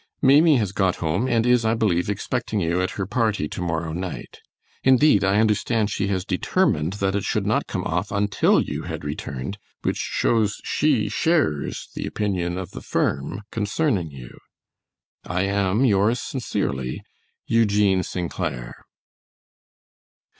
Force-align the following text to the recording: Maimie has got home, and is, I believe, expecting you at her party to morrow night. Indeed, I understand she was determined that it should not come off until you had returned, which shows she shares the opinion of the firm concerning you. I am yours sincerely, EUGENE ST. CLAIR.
Maimie 0.19 0.57
has 0.57 0.71
got 0.71 0.95
home, 0.95 1.27
and 1.27 1.45
is, 1.45 1.63
I 1.63 1.75
believe, 1.75 2.09
expecting 2.09 2.59
you 2.59 2.81
at 2.81 2.89
her 2.97 3.05
party 3.05 3.47
to 3.49 3.61
morrow 3.61 3.93
night. 3.93 4.39
Indeed, 4.83 5.23
I 5.23 5.39
understand 5.39 5.91
she 5.91 6.11
was 6.11 6.25
determined 6.25 6.93
that 6.93 7.13
it 7.13 7.23
should 7.23 7.45
not 7.45 7.67
come 7.67 7.83
off 7.83 8.11
until 8.11 8.59
you 8.59 8.81
had 8.81 9.05
returned, 9.05 9.59
which 9.83 9.97
shows 9.97 10.59
she 10.63 11.07
shares 11.07 11.89
the 11.93 12.07
opinion 12.07 12.57
of 12.57 12.71
the 12.71 12.81
firm 12.81 13.43
concerning 13.51 14.09
you. 14.09 14.39
I 15.23 15.43
am 15.43 15.85
yours 15.85 16.19
sincerely, 16.19 17.03
EUGENE 17.45 18.01
ST. 18.01 18.31
CLAIR. 18.31 18.73